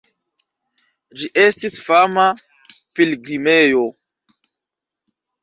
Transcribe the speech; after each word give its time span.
Ĝi 1.23 1.29
estis 1.41 1.75
fama 1.89 2.23
pilgrimejo. 2.95 3.85